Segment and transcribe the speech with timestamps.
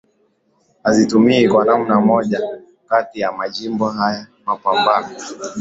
[0.83, 2.41] hazitumiwi kwa namna moja
[2.89, 5.15] kati ya majimbo haya mapambano